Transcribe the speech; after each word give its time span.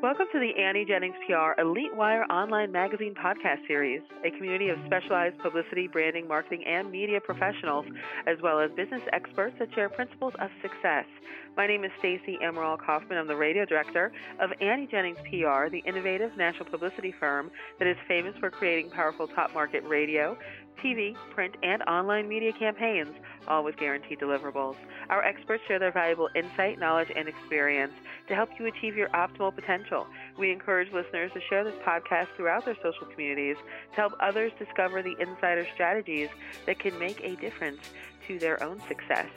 Welcome 0.00 0.26
to 0.30 0.38
the 0.38 0.54
Annie 0.62 0.84
Jennings 0.84 1.16
PR 1.26 1.60
Elite 1.60 1.92
Wire 1.92 2.22
online 2.30 2.70
magazine 2.70 3.14
podcast 3.14 3.66
series, 3.66 4.00
a 4.24 4.30
community 4.30 4.68
of 4.68 4.78
specialized 4.86 5.36
publicity, 5.38 5.88
branding, 5.88 6.28
marketing, 6.28 6.62
and 6.68 6.88
media 6.88 7.20
professionals, 7.20 7.84
as 8.28 8.36
well 8.40 8.60
as 8.60 8.70
business 8.76 9.02
experts 9.12 9.56
that 9.58 9.74
share 9.74 9.88
principles 9.88 10.34
of 10.38 10.50
success. 10.62 11.04
My 11.56 11.66
name 11.66 11.82
is 11.82 11.90
Stacy 11.98 12.38
Emerald 12.40 12.80
Kaufman. 12.80 13.18
I'm 13.18 13.26
the 13.26 13.34
radio 13.34 13.64
director 13.64 14.12
of 14.38 14.50
Annie 14.60 14.86
Jennings 14.86 15.18
PR, 15.28 15.68
the 15.68 15.82
innovative 15.84 16.30
national 16.36 16.66
publicity 16.66 17.12
firm 17.18 17.50
that 17.80 17.88
is 17.88 17.96
famous 18.06 18.36
for 18.38 18.50
creating 18.50 18.90
powerful 18.90 19.26
top 19.26 19.52
market 19.52 19.82
radio, 19.82 20.38
TV, 20.82 21.16
print, 21.34 21.56
and 21.62 21.82
online 21.82 22.28
media 22.28 22.52
campaigns, 22.52 23.14
all 23.46 23.64
with 23.64 23.76
guaranteed 23.76 24.18
deliverables. 24.20 24.76
Our 25.10 25.24
experts 25.24 25.62
share 25.66 25.78
their 25.78 25.92
valuable 25.92 26.28
insight, 26.34 26.78
knowledge, 26.78 27.10
and 27.14 27.28
experience 27.28 27.92
to 28.28 28.34
help 28.34 28.50
you 28.58 28.66
achieve 28.66 28.96
your 28.96 29.08
optimal 29.10 29.54
potential. 29.54 30.06
We 30.38 30.50
encourage 30.50 30.92
listeners 30.92 31.32
to 31.34 31.40
share 31.48 31.64
this 31.64 31.74
podcast 31.86 32.28
throughout 32.36 32.64
their 32.64 32.76
social 32.76 33.06
communities 33.06 33.56
to 33.90 33.96
help 33.96 34.12
others 34.20 34.52
discover 34.58 35.02
the 35.02 35.16
insider 35.20 35.66
strategies 35.74 36.28
that 36.66 36.78
can 36.78 36.98
make 36.98 37.20
a 37.22 37.36
difference 37.36 37.80
to 38.26 38.38
their 38.38 38.62
own 38.62 38.80
success. 38.88 39.28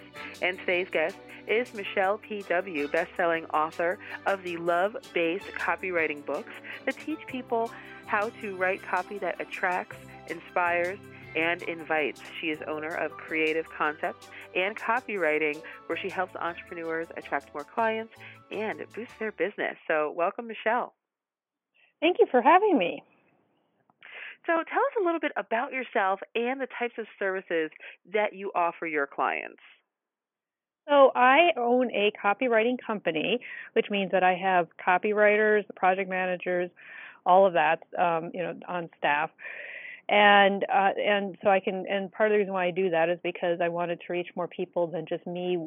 And 0.41 0.59
today's 0.59 0.89
guest 0.89 1.15
is 1.47 1.73
Michele 1.73 2.17
P.W., 2.19 2.87
best-selling 2.89 3.45
author 3.47 3.97
of 4.25 4.43
the 4.43 4.57
love-based 4.57 5.47
copywriting 5.53 6.25
books 6.25 6.53
that 6.85 6.97
teach 6.97 7.25
people 7.27 7.71
how 8.05 8.29
to 8.41 8.55
write 8.57 8.83
copy 8.83 9.17
that 9.19 9.39
attracts, 9.39 9.97
inspires, 10.27 10.99
and 11.35 11.61
invites. 11.63 12.21
She 12.39 12.47
is 12.47 12.59
owner 12.67 12.93
of 12.93 13.11
Creative 13.11 13.65
Concepts 13.69 14.29
and 14.55 14.75
Copywriting, 14.75 15.61
where 15.87 15.97
she 15.97 16.09
helps 16.09 16.35
entrepreneurs 16.35 17.07
attract 17.17 17.53
more 17.53 17.63
clients 17.63 18.13
and 18.51 18.79
boost 18.93 19.11
their 19.19 19.31
business. 19.31 19.75
So, 19.87 20.13
welcome, 20.15 20.47
Michele. 20.47 20.93
Thank 21.99 22.17
you 22.19 22.27
for 22.29 22.41
having 22.41 22.77
me. 22.77 23.03
So, 24.45 24.53
tell 24.53 24.61
us 24.61 24.93
a 24.99 25.05
little 25.05 25.19
bit 25.19 25.31
about 25.37 25.71
yourself 25.71 26.19
and 26.35 26.59
the 26.59 26.67
types 26.77 26.95
of 26.97 27.05
services 27.19 27.69
that 28.13 28.33
you 28.33 28.51
offer 28.55 28.87
your 28.87 29.07
clients. 29.07 29.61
So, 30.89 31.11
I 31.15 31.51
own 31.57 31.91
a 31.91 32.11
copywriting 32.23 32.77
company, 32.85 33.39
which 33.73 33.87
means 33.89 34.11
that 34.11 34.23
I 34.23 34.33
have 34.33 34.67
copywriters, 34.85 35.63
project 35.75 36.09
managers, 36.09 36.69
all 37.25 37.45
of 37.45 37.53
that, 37.53 37.83
um, 37.97 38.31
you 38.33 38.41
know, 38.41 38.55
on 38.67 38.89
staff 38.97 39.29
and 40.11 40.65
uh, 40.65 40.91
and 40.99 41.37
so 41.41 41.49
I 41.49 41.61
can 41.61 41.85
and 41.89 42.11
part 42.11 42.29
of 42.29 42.35
the 42.35 42.39
reason 42.39 42.53
why 42.53 42.65
I 42.65 42.71
do 42.71 42.89
that 42.89 43.07
is 43.09 43.17
because 43.23 43.59
I 43.61 43.69
wanted 43.69 44.01
to 44.05 44.13
reach 44.13 44.27
more 44.35 44.47
people 44.47 44.85
than 44.85 45.05
just 45.07 45.25
me 45.25 45.57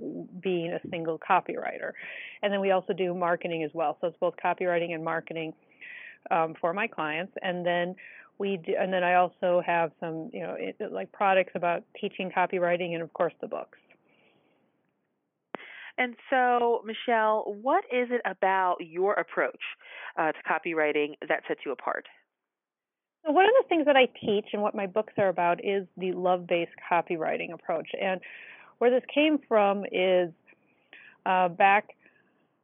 being 0.42 0.70
a 0.70 0.80
single 0.90 1.18
copywriter, 1.18 1.92
and 2.42 2.52
then 2.52 2.60
we 2.60 2.70
also 2.70 2.92
do 2.92 3.14
marketing 3.14 3.64
as 3.64 3.70
well. 3.72 3.96
So 4.00 4.08
it's 4.08 4.18
both 4.20 4.34
copywriting 4.44 4.94
and 4.94 5.02
marketing 5.02 5.54
um, 6.30 6.54
for 6.60 6.74
my 6.74 6.86
clients, 6.86 7.32
and 7.40 7.64
then 7.64 7.96
we 8.36 8.58
do, 8.58 8.74
and 8.78 8.92
then 8.92 9.02
I 9.02 9.14
also 9.14 9.62
have 9.64 9.92
some 9.98 10.28
you 10.34 10.42
know 10.42 10.56
it, 10.58 10.76
like 10.92 11.10
products 11.10 11.52
about 11.54 11.82
teaching 11.98 12.30
copywriting 12.30 12.92
and 12.92 13.02
of 13.02 13.10
course 13.14 13.32
the 13.40 13.48
books. 13.48 13.78
And 15.96 16.16
so, 16.28 16.84
Michele, 16.84 17.56
what 17.62 17.84
is 17.84 18.08
it 18.10 18.20
about 18.26 18.78
your 18.80 19.14
approach 19.14 19.62
uh, 20.18 20.32
to 20.32 20.38
copywriting 20.46 21.14
that 21.28 21.44
sets 21.48 21.60
you 21.64 21.72
apart? 21.72 22.04
So 23.24 23.32
one 23.32 23.46
of 23.46 23.52
the 23.62 23.68
things 23.68 23.86
that 23.86 23.96
I 23.96 24.06
teach 24.20 24.46
and 24.52 24.60
what 24.60 24.74
my 24.74 24.86
books 24.86 25.14
are 25.16 25.28
about 25.28 25.64
is 25.64 25.86
the 25.96 26.12
love-based 26.12 26.72
copywriting 26.90 27.52
approach. 27.52 27.88
And 28.00 28.20
where 28.78 28.90
this 28.90 29.02
came 29.12 29.38
from 29.48 29.84
is 29.90 30.30
uh, 31.24 31.48
back, 31.48 31.88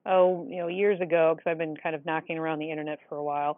oh, 0.04 0.46
you 0.48 0.56
know, 0.58 0.66
years 0.68 1.00
ago, 1.00 1.34
because 1.34 1.50
I've 1.50 1.58
been 1.58 1.76
kind 1.76 1.94
of 1.94 2.04
knocking 2.04 2.36
around 2.36 2.58
the 2.58 2.70
internet 2.70 2.98
for 3.08 3.16
a 3.16 3.24
while. 3.24 3.56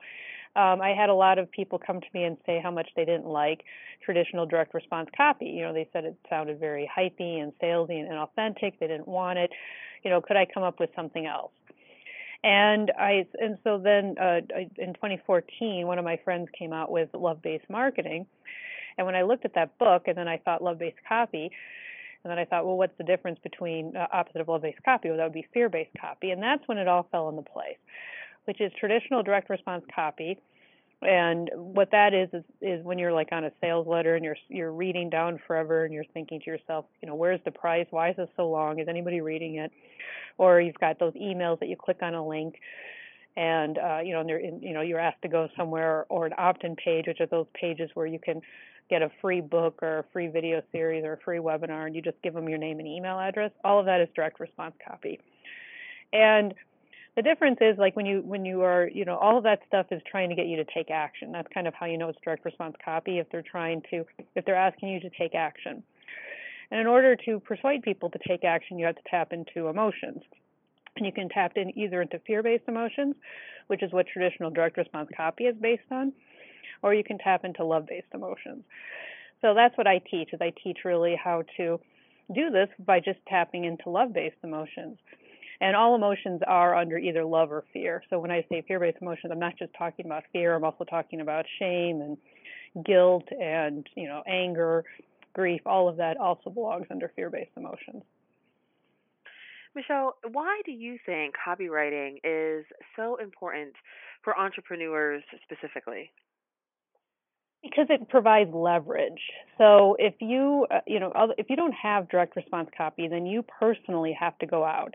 Um, 0.55 0.83
I 0.83 0.91
had 0.91 1.09
a 1.09 1.15
lot 1.15 1.39
of 1.39 1.51
people 1.51 1.81
come 1.85 2.01
to 2.01 2.07
me 2.13 2.25
and 2.25 2.37
say 2.45 2.61
how 2.63 2.71
much 2.71 2.89
they 2.95 3.05
didn't 3.05 3.27
like 3.27 3.65
traditional 4.05 4.45
direct 4.47 4.75
response 4.75 5.09
copy. 5.17 5.47
You 5.47 5.63
know, 5.63 5.73
they 5.73 5.89
said 5.93 6.05
it 6.05 6.17
sounded 6.29 6.61
very 6.61 6.89
hypey 6.95 7.43
and 7.43 7.53
salesy 7.61 7.99
and 8.01 8.13
authentic. 8.19 8.79
They 8.79 8.87
didn't 8.87 9.09
want 9.09 9.39
it. 9.39 9.51
You 10.05 10.11
know, 10.11 10.21
could 10.21 10.37
I 10.37 10.47
come 10.53 10.63
up 10.63 10.79
with 10.79 10.91
something 10.95 11.27
else? 11.27 11.53
And 12.45 12.91
I 12.99 13.27
and 13.39 13.59
so 13.63 13.79
then 13.79 14.17
uh, 14.21 14.41
in 14.77 14.95
2014, 14.95 15.87
one 15.87 15.99
of 15.99 16.05
my 16.05 16.19
friends 16.25 16.49
came 16.59 16.73
out 16.73 16.91
with 16.91 17.09
love-based 17.15 17.71
marketing, 17.71 18.27
and 18.99 19.07
when 19.07 19.15
I 19.15 19.23
looked 19.23 19.45
at 19.45 19.55
that 19.55 19.79
book, 19.79 20.05
and 20.07 20.17
then 20.17 20.27
I 20.27 20.39
thought 20.39 20.63
love-based 20.63 20.97
copy, 21.09 21.51
and 22.25 22.31
then 22.31 22.39
I 22.39 22.45
thought, 22.45 22.67
well, 22.67 22.77
what's 22.77 22.97
the 22.99 23.05
difference 23.05 23.39
between 23.45 23.97
uh, 23.97 24.07
opposite 24.13 24.41
of 24.41 24.49
love-based 24.49 24.83
copy? 24.85 25.09
Well, 25.09 25.19
that 25.19 25.25
would 25.25 25.33
be 25.33 25.47
fear-based 25.55 25.93
copy, 26.01 26.31
and 26.31 26.43
that's 26.43 26.67
when 26.67 26.79
it 26.79 26.89
all 26.89 27.07
fell 27.13 27.29
into 27.29 27.43
place, 27.43 27.79
which 28.47 28.61
is 28.61 28.73
traditional 28.79 29.23
direct 29.23 29.49
response 29.49 29.85
copy 29.95 30.39
and 31.03 31.51
what 31.55 31.91
that 31.91 32.15
is 32.15 32.29
is 32.33 32.45
is 32.61 32.85
when 32.85 32.99
you're 32.99 33.13
like 33.13 33.29
on 33.33 33.45
a 33.45 33.53
sales 33.61 33.87
letter 33.87 34.15
and 34.15 34.25
you're 34.25 34.37
you're 34.49 34.73
reading 34.73 35.11
down 35.11 35.39
forever 35.47 35.85
and 35.85 35.93
you're 35.93 36.05
thinking 36.15 36.41
to 36.41 36.47
yourself 36.47 36.85
you 37.03 37.09
know 37.09 37.15
where's 37.15 37.41
the 37.45 37.51
price? 37.51 37.87
Why 37.91 38.11
is 38.11 38.17
this 38.17 38.29
so 38.37 38.49
long? 38.49 38.79
Is 38.79 38.89
anybody 38.89 39.21
reading 39.21 39.57
it? 39.57 39.73
Or 40.39 40.61
you've 40.61 40.79
got 40.79 40.99
those 40.99 41.15
emails 41.15 41.61
that 41.61 41.69
you 41.69 41.77
click 41.77 41.99
on 42.03 42.15
a 42.15 42.27
link 42.27 42.55
and 43.37 43.79
uh, 43.79 43.99
you 44.05 44.13
know 44.15 44.21
and 44.21 44.31
in, 44.31 44.63
you 44.63 44.75
know 44.75 44.81
you're 44.81 45.01
asked 45.01 45.23
to 45.23 45.29
go 45.29 45.49
somewhere 45.57 46.07
or 46.09 46.27
an 46.27 46.35
opt-in 46.39 46.77
page 46.77 47.07
which 47.07 47.21
are 47.21 47.27
those 47.27 47.47
pages 47.55 47.91
where 47.95 48.07
you 48.07 48.19
can 48.19 48.41
get 48.91 49.03
a 49.03 49.11
free 49.21 49.41
book 49.41 49.79
or 49.83 50.01
a 50.01 50.05
free 50.13 50.29
video 50.29 50.63
series 50.71 51.05
or 51.05 51.15
a 51.15 51.19
free 51.19 51.39
webinar 51.39 51.87
and 51.87 51.97
you 51.97 52.03
just 52.03 52.21
give 52.23 52.35
them 52.35 52.49
your 52.49 52.59
name 52.59 52.79
and 52.79 52.87
email 52.87 53.19
address. 53.19 53.51
All 53.65 53.81
of 53.81 53.87
that 53.87 54.01
is 54.01 54.09
direct 54.15 54.39
response 54.39 54.75
copy. 54.87 55.19
And 56.13 56.53
the 57.17 57.23
difference 57.23 57.59
is 57.61 57.77
like 57.79 57.95
when 57.95 58.07
you 58.07 58.23
when 58.25 58.45
you 58.45 58.63
are 58.63 58.89
you 58.89 59.05
know 59.05 59.17
all 59.17 59.37
of 59.37 59.45
that 59.45 59.61
stuff 59.67 59.87
is 59.91 60.01
trying 60.11 60.31
to 60.31 60.35
get 60.35 60.47
you 60.47 60.57
to 60.57 60.65
take 60.73 60.91
action. 60.91 61.33
That's 61.33 61.49
kind 61.53 61.67
of 61.67 61.75
how 61.75 61.87
you 61.87 61.99
know 61.99 62.09
it's 62.09 62.19
direct 62.25 62.45
response 62.45 62.75
copy 62.83 63.19
if 63.19 63.29
they're 63.31 63.43
trying 63.43 63.83
to 63.91 64.05
if 64.35 64.45
they're 64.45 64.57
asking 64.57 64.89
you 64.89 65.01
to 65.01 65.11
take 65.11 65.35
action. 65.35 65.83
And 66.71 66.81
in 66.81 66.87
order 66.87 67.17
to 67.27 67.39
persuade 67.41 67.83
people 67.83 68.09
to 68.11 68.19
take 68.27 68.45
action 68.45 68.79
you 68.79 68.87
have 68.87 68.97
to 68.97 69.03
tap 69.11 69.33
into 69.33 69.69
emotions. 69.69 70.23
And 70.97 71.07
you 71.07 71.13
can 71.13 71.29
tap 71.29 71.53
in 71.57 71.77
either 71.79 72.03
into 72.03 72.19
fear-based 72.27 72.65
emotions 72.69 73.15
which 73.67 73.83
is 73.83 73.93
what 73.93 74.07
traditional 74.07 74.51
direct 74.51 74.77
response 74.77 75.09
copy 75.17 75.45
is 75.45 75.57
based 75.61 75.91
on 75.91 76.13
or 76.83 76.95
you 76.95 77.05
can 77.05 77.17
tap 77.19 77.45
into 77.45 77.65
love-based 77.65 78.09
emotions. 78.15 78.65
So 79.43 79.55
that's 79.55 79.77
what 79.77 79.87
i 79.87 80.01
teach 80.11 80.31
is 80.33 80.41
i 80.41 80.53
teach 80.63 80.79
really 80.85 81.15
how 81.23 81.43
to 81.59 81.79
do 82.35 82.51
this 82.51 82.69
by 82.87 83.01
just 83.01 83.19
tapping 83.29 83.65
into 83.65 83.91
love-based 83.91 84.37
emotions 84.43 84.97
and 85.63 85.77
all 85.77 85.95
emotions 85.95 86.41
are 86.47 86.75
under 86.75 86.99
either 86.99 87.25
love 87.25 87.53
or 87.53 87.65
fear. 87.73 88.03
So 88.11 88.19
when 88.19 88.33
I 88.33 88.45
say 88.51 88.65
fear 88.67 88.81
based 88.81 88.99
emotions, 89.01 89.31
I'm 89.31 89.39
not 89.39 89.57
just 89.57 89.73
talking 89.79 90.05
about 90.05 90.25
fear, 90.33 90.55
I'm 90.55 90.65
also 90.65 90.85
talking 90.85 91.21
about 91.21 91.47
shame 91.61 92.03
and 92.03 92.85
guilt 92.85 93.29
and, 93.31 93.87
you 93.95 94.09
know, 94.09 94.23
anger, 94.27 94.85
grief, 95.35 95.61
all 95.65 95.89
of 95.89 95.97
that 95.99 96.17
also 96.17 96.51
belongs 96.51 96.87
under 96.91 97.13
fear 97.15 97.31
based 97.31 97.53
emotions. 97.57 98.03
Michele, 99.75 100.17
why 100.33 100.61
do 100.67 100.73
you 100.73 100.99
think 101.07 101.35
copywriting 101.47 102.17
is 102.25 102.67
so 102.97 103.17
important 103.17 103.73
for 104.23 104.37
entrepreneurs 104.37 105.23
specifically? 105.45 106.11
Because 107.63 107.87
it 107.91 108.09
provides 108.09 108.51
leverage. 108.53 109.21
So 109.57 109.97
if 109.99 110.15
you 110.21 110.67
uh, 110.71 110.81
you 110.87 110.99
know 110.99 111.13
if 111.39 111.49
you 111.49 111.57
don't 111.57 111.75
have 111.75 112.09
direct 112.09 112.35
response 112.37 112.69
copy, 112.77 113.09
then 113.09 113.25
you 113.25 113.45
personally 113.61 114.17
have 114.19 114.37
to 114.39 114.47
go 114.47 114.65
out 114.65 114.95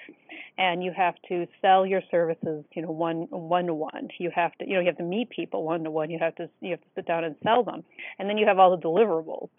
and 0.57 0.83
you 0.83 0.91
have 0.95 1.16
to 1.29 1.47
sell 1.61 1.85
your 1.85 2.01
services, 2.11 2.66
you 2.73 2.81
know, 2.81 2.91
one 2.91 3.28
one 3.31 3.67
to 3.67 3.73
one. 3.73 4.09
You 4.19 4.31
have 4.35 4.51
to 4.57 4.67
you 4.67 4.75
know 4.75 4.81
you 4.81 4.88
have 4.88 4.97
to 4.97 5.03
meet 5.03 5.29
people 5.29 5.63
one 5.63 5.83
to 5.85 5.91
one. 5.91 6.09
You 6.09 6.19
have 6.19 6.35
to 6.35 6.50
you 6.61 6.72
have 6.72 6.81
to 6.81 6.88
sit 6.95 7.07
down 7.07 7.23
and 7.23 7.35
sell 7.44 7.63
them, 7.63 7.83
and 8.19 8.29
then 8.29 8.38
you 8.38 8.45
have 8.45 8.59
all 8.59 8.75
the 8.75 8.84
deliverables. 8.84 9.49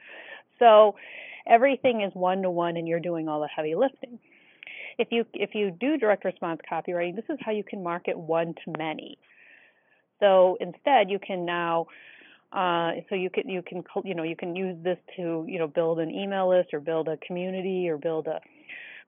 So 0.59 0.97
everything 1.47 2.03
is 2.03 2.13
one 2.15 2.43
to 2.43 2.51
one, 2.51 2.77
and 2.77 2.87
you're 2.87 3.01
doing 3.01 3.29
all 3.29 3.41
the 3.41 3.49
heavy 3.49 3.75
lifting. 3.75 4.19
If 4.99 5.09
you 5.11 5.25
if 5.33 5.55
you 5.55 5.71
do 5.71 5.97
direct 5.97 6.25
response 6.25 6.61
copywriting, 6.71 7.17
this 7.17 7.25
is 7.31 7.39
how 7.41 7.53
you 7.53 7.65
can 7.65 7.83
market 7.83 8.19
one 8.19 8.55
to 8.65 8.73
many. 8.77 9.19
So 10.21 10.59
instead, 10.61 11.09
you 11.09 11.21
can 11.21 11.45
now 11.47 11.87
uh, 12.53 12.93
so 13.09 13.15
you 13.15 13.29
can 13.29 13.49
you 13.49 13.63
can 13.63 13.85
you 14.05 14.15
know 14.15 14.23
you 14.23 14.37
can 14.37 14.57
use 14.57 14.77
this 14.83 14.97
to 15.17 15.45
you 15.47 15.59
know 15.59 15.67
build 15.67 16.01
an 16.01 16.11
email 16.11 16.49
list 16.49 16.73
or 16.73 16.81
build 16.81 17.07
a 17.09 17.19
community 17.19 17.89
or 17.89 17.99
build 17.99 18.27
a 18.27 18.41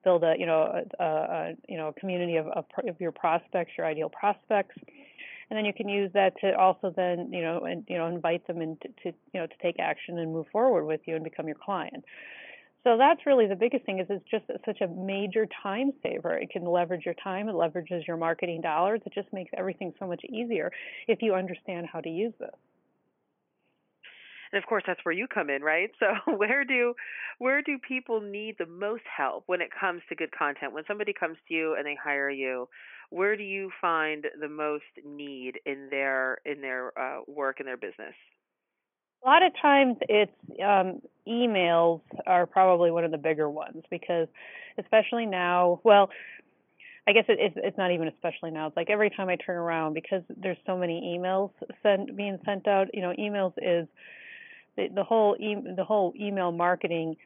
build 0.05 0.23
a 0.25 0.35
you 0.39 0.45
know 0.45 0.85
a, 0.99 1.05
a 1.05 1.53
you 1.67 1.79
know 1.79 1.89
a 1.89 1.93
community 1.95 2.37
of, 2.37 2.47
of, 2.49 2.67
of 2.87 3.01
your 3.01 3.13
prospects 3.13 3.73
your 3.79 3.87
ideal 3.87 4.11
prospects. 4.11 4.77
And 5.49 5.57
then 5.57 5.65
you 5.65 5.73
can 5.73 5.89
use 5.89 6.13
that 6.15 6.35
to 6.43 6.57
also 6.57 6.93
then 6.95 7.33
you 7.33 7.43
know 7.43 7.61
and 7.61 7.85
you 7.89 7.97
know 7.97 8.09
invite 8.09 8.47
them 8.47 8.61
into 8.61 8.89
to 9.05 9.13
you 9.33 9.41
know 9.41 9.47
to 9.47 9.55
take 9.63 9.77
action 9.79 10.19
and 10.19 10.33
move 10.33 10.47
forward 10.53 10.85
with 10.85 11.01
you 11.07 11.15
and 11.15 11.25
become 11.25 11.47
your 11.47 11.57
client. 11.57 12.05
So 12.85 12.97
that's 12.99 13.25
really 13.27 13.47
the 13.47 13.57
biggest 13.57 13.85
thing 13.85 14.01
is 14.01 14.07
it's 14.11 14.25
just 14.31 14.45
such 14.65 14.81
a 14.83 14.89
major 14.89 15.47
time 15.63 15.93
saver. 16.03 16.37
It 16.37 16.51
can 16.51 16.65
leverage 16.65 17.07
your 17.07 17.17
time 17.23 17.49
it 17.49 17.55
leverages 17.55 18.07
your 18.07 18.19
marketing 18.19 18.61
dollars 18.61 19.01
it 19.07 19.15
just 19.15 19.33
makes 19.33 19.51
everything 19.57 19.95
so 19.99 20.07
much 20.07 20.23
easier 20.29 20.71
if 21.09 21.23
you 21.23 21.35
understand 21.35 21.87
how 21.91 22.01
to 22.01 22.09
use 22.11 22.35
this 22.39 22.51
and 24.53 24.63
of 24.63 24.69
course 24.69 24.83
that's 24.87 25.01
where 25.05 25.15
you 25.15 25.27
come 25.27 25.51
in 25.51 25.63
right 25.63 25.91
so 25.99 26.07
where 26.37 26.65
do 26.65 26.95
where 27.39 27.63
do 27.63 27.79
people 27.79 28.21
need 28.21 28.57
the 28.59 28.67
most 28.67 29.03
help 29.17 29.45
when 29.47 29.61
it 29.61 29.71
comes 29.79 30.03
to 30.09 30.15
good 30.15 30.31
content 30.37 30.73
when 30.73 30.85
somebody 30.87 31.13
comes 31.13 31.37
to 31.49 31.55
you 31.55 31.75
and 31.77 31.87
they 31.87 31.97
hire 32.03 32.31
you 32.31 32.69
where 33.11 33.37
do 33.37 33.43
you 33.43 33.71
find 33.81 34.25
the 34.41 34.49
most 34.49 34.85
need 35.05 35.59
in 35.67 35.89
their 35.91 36.39
in 36.45 36.61
their 36.61 36.99
uh, 36.99 37.21
work 37.27 37.61
in 37.61 37.67
their 37.67 37.77
business? 37.77 38.15
A 39.25 39.29
lot 39.29 39.43
of 39.43 39.53
times 39.61 39.97
it's 40.09 40.33
um, 40.65 41.01
emails 41.29 42.01
are 42.27 42.47
probably 42.47 42.91
one 42.91 43.05
of 43.05 43.11
the 43.11 43.19
bigger 43.19 43.51
ones 43.51 43.83
because, 43.91 44.29
especially 44.79 45.27
now, 45.27 45.81
well, 45.85 46.09
I 47.07 47.13
guess 47.13 47.25
it, 47.29 47.39
it's 47.41 47.57
it's 47.59 47.77
not 47.77 47.91
even 47.91 48.09
especially 48.09 48.53
now. 48.53 48.69
It's 48.69 48.77
like 48.77 48.89
every 48.89 49.11
time 49.11 49.29
I 49.29 49.37
turn 49.37 49.57
around 49.57 49.95
because 49.95 50.23
there's 50.29 50.57
so 50.65 50.79
many 50.79 51.19
emails 51.19 51.51
sent 51.83 52.17
being 52.17 52.39
sent 52.47 52.69
out. 52.69 52.87
You 52.95 53.03
know, 53.03 53.13
emails 53.19 53.53
is 53.59 53.89
the, 54.89 54.95
the 54.95 55.05
whole 55.05 55.37
e- 55.39 55.75
the 55.77 55.85
whole 55.85 56.13
email 56.19 56.53
marketing 56.53 57.17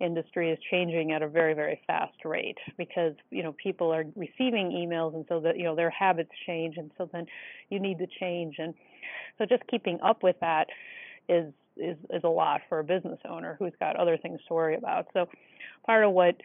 industry 0.00 0.50
is 0.50 0.58
changing 0.70 1.12
at 1.12 1.22
a 1.22 1.28
very 1.28 1.52
very 1.54 1.80
fast 1.86 2.24
rate 2.24 2.56
because 2.78 3.14
you 3.30 3.42
know 3.42 3.54
people 3.62 3.92
are 3.92 4.04
receiving 4.16 4.70
emails 4.70 5.14
and 5.14 5.24
so 5.28 5.40
that 5.40 5.58
you 5.58 5.64
know 5.64 5.76
their 5.76 5.90
habits 5.90 6.30
change 6.46 6.76
and 6.78 6.90
so 6.96 7.08
then 7.12 7.26
you 7.68 7.78
need 7.78 7.98
to 7.98 8.06
change 8.18 8.54
and 8.58 8.74
so 9.38 9.44
just 9.44 9.62
keeping 9.68 9.98
up 10.02 10.22
with 10.22 10.36
that 10.40 10.68
is 11.28 11.52
is 11.76 11.96
is 12.10 12.22
a 12.24 12.28
lot 12.28 12.60
for 12.68 12.78
a 12.78 12.84
business 12.84 13.18
owner 13.28 13.56
who's 13.58 13.72
got 13.80 13.96
other 13.96 14.16
things 14.16 14.40
to 14.48 14.54
worry 14.54 14.76
about. 14.76 15.06
So 15.12 15.28
part 15.86 16.04
of 16.04 16.12
what 16.12 16.36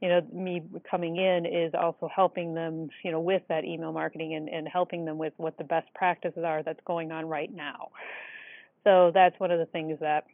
you 0.00 0.08
know 0.08 0.20
me 0.32 0.62
coming 0.88 1.16
in 1.16 1.46
is 1.46 1.72
also 1.74 2.08
helping 2.14 2.54
them 2.54 2.88
you 3.02 3.10
know 3.10 3.20
with 3.20 3.42
that 3.48 3.64
email 3.64 3.92
marketing 3.92 4.34
and, 4.34 4.48
and 4.48 4.68
helping 4.68 5.04
them 5.04 5.18
with 5.18 5.32
what 5.36 5.56
the 5.58 5.64
best 5.64 5.88
practices 5.94 6.44
are 6.44 6.62
that's 6.62 6.80
going 6.86 7.12
on 7.12 7.26
right 7.26 7.52
now. 7.52 7.88
So 8.86 9.10
that's 9.12 9.38
one 9.40 9.50
of 9.50 9.58
the 9.58 9.66
things 9.66 9.98
that 10.00 10.26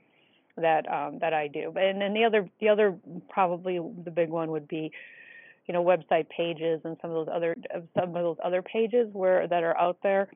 that 0.58 0.86
um, 0.92 1.18
that 1.20 1.32
I 1.32 1.48
do. 1.48 1.72
And 1.74 2.00
then 2.02 2.12
the 2.12 2.24
other 2.24 2.48
the 2.60 2.68
other 2.68 2.94
probably 3.30 3.80
the 4.04 4.10
big 4.10 4.28
one 4.28 4.50
would 4.50 4.68
be 4.68 4.92
you 5.66 5.72
know 5.72 5.82
website 5.82 6.28
pages 6.28 6.82
and 6.84 6.98
some 7.00 7.10
of 7.10 7.26
those 7.26 7.34
other 7.34 7.56
some 7.98 8.10
of 8.10 8.22
those 8.22 8.36
other 8.44 8.60
pages 8.60 9.08
where 9.12 9.48
that 9.48 9.62
are 9.62 9.76
out 9.78 9.96
there 10.02 10.28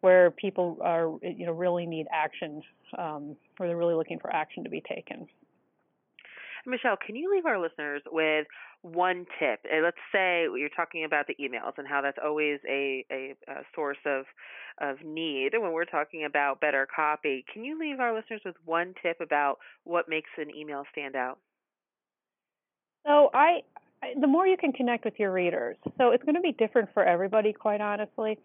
where 0.00 0.30
people 0.30 0.78
are 0.80 1.10
you 1.22 1.44
know 1.44 1.52
really 1.52 1.86
need 1.86 2.06
action 2.12 2.62
um, 2.96 3.36
where 3.56 3.68
they're 3.68 3.76
really 3.76 3.94
looking 3.94 4.20
for 4.20 4.32
action 4.32 4.62
to 4.62 4.70
be 4.70 4.82
taken. 4.88 5.26
Michele, 6.66 6.96
can 7.04 7.16
you 7.16 7.32
leave 7.34 7.46
our 7.46 7.60
listeners 7.60 8.02
with 8.10 8.46
one 8.82 9.26
tip? 9.38 9.60
Uh, 9.64 9.82
let's 9.82 9.96
say 10.12 10.42
you're 10.56 10.68
talking 10.74 11.04
about 11.04 11.26
the 11.26 11.34
emails 11.40 11.72
and 11.78 11.86
how 11.86 12.00
that's 12.00 12.18
always 12.22 12.58
a, 12.68 13.04
a, 13.10 13.34
a 13.48 13.62
source 13.74 13.98
of 14.06 14.24
of 14.80 14.96
need 15.04 15.50
when 15.52 15.72
we're 15.72 15.84
talking 15.84 16.24
about 16.24 16.60
better 16.60 16.88
copy. 16.94 17.44
Can 17.52 17.64
you 17.64 17.78
leave 17.78 18.00
our 18.00 18.14
listeners 18.14 18.40
with 18.44 18.56
one 18.64 18.94
tip 19.02 19.20
about 19.20 19.58
what 19.84 20.08
makes 20.08 20.30
an 20.38 20.54
email 20.54 20.84
stand 20.90 21.16
out? 21.16 21.38
So 23.06 23.30
I, 23.34 23.60
the 24.18 24.26
more 24.26 24.46
you 24.46 24.56
can 24.56 24.72
connect 24.72 25.04
with 25.04 25.14
your 25.18 25.32
readers. 25.32 25.76
So 25.98 26.10
it's 26.10 26.24
going 26.24 26.34
to 26.34 26.40
be 26.40 26.52
different 26.52 26.88
for 26.94 27.04
everybody, 27.04 27.52
quite 27.52 27.80
honestly. 27.80 28.38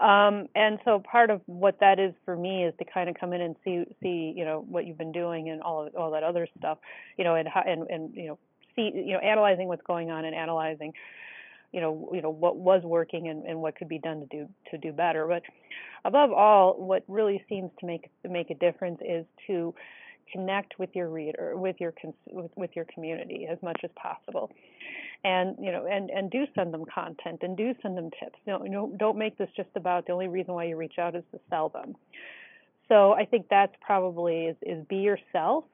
Um, 0.00 0.48
and 0.54 0.78
so 0.84 0.98
part 1.00 1.30
of 1.30 1.40
what 1.46 1.78
that 1.80 2.00
is 2.00 2.12
for 2.24 2.36
me 2.36 2.64
is 2.64 2.74
to 2.78 2.84
kind 2.84 3.08
of 3.08 3.14
come 3.18 3.32
in 3.32 3.40
and 3.40 3.54
see 3.64 3.84
see 4.02 4.34
you 4.36 4.44
know 4.44 4.64
what 4.68 4.86
you've 4.86 4.98
been 4.98 5.12
doing 5.12 5.50
and 5.50 5.62
all 5.62 5.86
of, 5.86 5.94
all 5.94 6.10
that 6.10 6.24
other 6.24 6.48
stuff, 6.58 6.78
you 7.16 7.24
know, 7.24 7.36
and 7.36 7.48
and 7.66 7.88
and 7.88 8.14
you 8.14 8.26
know 8.26 8.38
see 8.74 8.90
you 8.94 9.12
know 9.12 9.20
analyzing 9.20 9.68
what's 9.68 9.82
going 9.86 10.10
on 10.10 10.24
and 10.24 10.34
analyzing 10.34 10.92
you 11.72 11.80
know 11.80 12.08
you 12.12 12.22
know 12.22 12.30
what 12.30 12.56
was 12.56 12.82
working 12.82 13.28
and, 13.28 13.44
and 13.44 13.60
what 13.60 13.76
could 13.76 13.88
be 13.88 13.98
done 13.98 14.20
to 14.20 14.26
do 14.26 14.48
to 14.70 14.78
do 14.78 14.92
better. 14.92 15.26
But 15.26 15.42
above 16.04 16.32
all, 16.32 16.74
what 16.74 17.04
really 17.06 17.44
seems 17.48 17.70
to 17.80 17.86
make 17.86 18.10
to 18.24 18.28
make 18.28 18.50
a 18.50 18.54
difference 18.54 19.00
is 19.00 19.24
to 19.46 19.74
connect 20.32 20.78
with 20.78 20.90
your 20.94 21.08
reader 21.08 21.56
with 21.56 21.76
your 21.80 21.92
with, 22.30 22.50
with 22.56 22.70
your 22.74 22.86
community 22.92 23.46
as 23.50 23.58
much 23.62 23.80
as 23.84 23.90
possible. 23.96 24.50
And 25.24 25.56
you 25.60 25.72
know 25.72 25.86
and 25.86 26.10
and 26.10 26.30
do 26.30 26.44
send 26.54 26.74
them 26.74 26.84
content 26.92 27.40
and 27.42 27.56
do 27.56 27.74
send 27.82 27.96
them 27.96 28.10
tips. 28.22 28.38
You 28.46 28.68
know, 28.68 28.92
don't 28.98 29.18
make 29.18 29.38
this 29.38 29.48
just 29.56 29.70
about 29.76 30.06
the 30.06 30.12
only 30.12 30.28
reason 30.28 30.54
why 30.54 30.64
you 30.64 30.76
reach 30.76 30.98
out 30.98 31.14
is 31.14 31.24
to 31.32 31.40
sell 31.50 31.68
them. 31.68 31.94
So 32.88 33.12
i 33.12 33.24
think 33.24 33.46
that's 33.48 33.74
probably 33.80 34.46
is, 34.46 34.56
is 34.62 34.84
be 34.88 34.96
yourself 34.96 35.64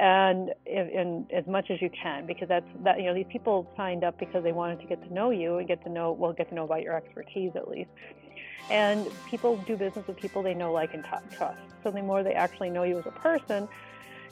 and 0.00 0.50
in 0.66 1.26
as 1.36 1.44
much 1.46 1.70
as 1.70 1.82
you 1.82 1.90
can 1.90 2.26
because 2.26 2.48
that's 2.48 2.66
that 2.84 2.98
you 3.00 3.06
know 3.06 3.14
these 3.14 3.26
people 3.32 3.68
signed 3.76 4.04
up 4.04 4.18
because 4.18 4.44
they 4.44 4.52
wanted 4.52 4.80
to 4.80 4.86
get 4.86 5.02
to 5.02 5.12
know 5.12 5.30
you 5.30 5.58
and 5.58 5.66
get 5.66 5.82
to 5.82 5.90
know 5.90 6.12
well 6.12 6.32
get 6.32 6.48
to 6.48 6.54
know 6.54 6.64
about 6.64 6.82
your 6.82 6.96
expertise 6.96 7.50
at 7.56 7.68
least 7.68 7.90
and 8.70 9.08
people 9.26 9.56
do 9.66 9.76
business 9.76 10.06
with 10.06 10.16
people 10.16 10.42
they 10.42 10.54
know 10.54 10.72
like 10.72 10.94
and 10.94 11.04
trust 11.04 11.58
so 11.82 11.90
the 11.90 12.02
more 12.02 12.22
they 12.22 12.34
actually 12.34 12.70
know 12.70 12.82
you 12.82 12.98
as 12.98 13.06
a 13.06 13.10
person 13.10 13.68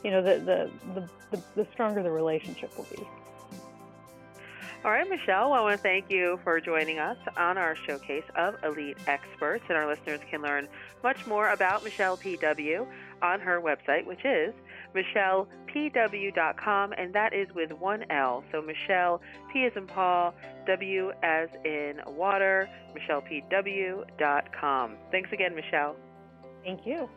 you 0.04 0.10
know 0.10 0.22
the 0.22 0.70
the 0.94 1.08
the, 1.32 1.42
the, 1.54 1.66
stronger 1.72 2.02
the 2.02 2.10
relationship 2.10 2.76
will 2.76 2.86
be 2.90 3.06
all 4.84 4.92
right, 4.92 5.08
Michele, 5.08 5.52
I 5.52 5.60
want 5.62 5.76
to 5.76 5.82
thank 5.82 6.12
you 6.12 6.38
for 6.44 6.60
joining 6.60 7.00
us 7.00 7.16
on 7.36 7.58
our 7.58 7.74
showcase 7.74 8.22
of 8.36 8.54
elite 8.62 8.96
experts. 9.08 9.64
And 9.68 9.76
our 9.76 9.88
listeners 9.88 10.20
can 10.30 10.42
learn 10.42 10.68
much 11.02 11.26
more 11.26 11.50
about 11.50 11.82
Michele 11.82 12.16
PW 12.16 12.86
on 13.20 13.40
her 13.40 13.60
website, 13.60 14.06
which 14.06 14.24
is 14.24 14.54
michelepw.com, 14.94 16.92
and 16.92 17.14
that 17.14 17.32
is 17.32 17.48
with 17.54 17.72
one 17.72 18.04
L. 18.10 18.44
So 18.52 18.62
Michele, 18.62 19.20
P 19.52 19.64
as 19.64 19.72
in 19.76 19.86
Paul, 19.86 20.34
W 20.66 21.12
as 21.22 21.48
in 21.64 22.00
water, 22.06 22.68
michelepw.com. 22.96 24.96
Thanks 25.10 25.32
again, 25.32 25.54
Michele. 25.54 25.96
Thank 26.64 26.86
you. 26.86 27.08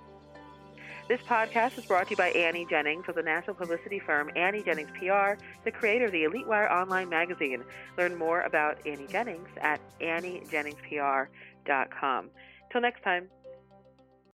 This 1.10 1.20
podcast 1.22 1.78
is 1.80 1.86
brought 1.88 2.06
to 2.06 2.12
you 2.12 2.18
by 2.18 2.30
Annie 2.30 2.68
Jennings 2.70 3.06
of 3.08 3.16
the 3.16 3.24
national 3.24 3.56
publicity 3.56 3.98
firm 3.98 4.30
Annie 4.36 4.62
Jennings 4.62 4.92
PR, 4.92 5.34
the 5.66 5.72
creator 5.72 6.06
of 6.06 6.12
the 6.12 6.26
Elite 6.26 6.48
Wire 6.48 6.72
online 6.72 7.10
magazine. 7.10 7.64
Learn 7.98 8.16
more 8.16 8.42
about 8.42 8.78
Annie 8.86 9.08
Jennings 9.08 9.50
at 9.60 9.82
AnnieJenningsPR.com. 10.00 12.30
Till 12.72 12.82
next 12.82 13.02
time. 13.02 13.28